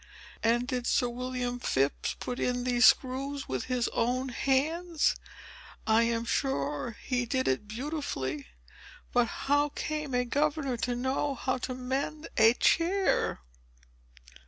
"And 0.41 0.67
did 0.67 0.87
Sir 0.87 1.07
William 1.09 1.59
Phips 1.59 2.15
put 2.19 2.39
in 2.39 2.63
these 2.63 2.87
screws 2.87 3.47
with 3.47 3.65
his 3.65 3.87
own 3.89 4.29
hands? 4.29 5.15
I 5.85 6.01
am 6.01 6.25
sure, 6.25 6.97
he 7.03 7.27
did 7.27 7.47
it 7.47 7.67
beautifully! 7.67 8.47
But 9.13 9.27
how 9.27 9.69
came 9.69 10.15
a 10.15 10.25
governor 10.25 10.75
to 10.77 10.95
know 10.95 11.35
how 11.35 11.59
to 11.59 11.75
mend 11.75 12.29
a 12.35 12.55
chair?" 12.55 13.41